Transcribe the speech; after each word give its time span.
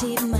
deep 0.00 0.39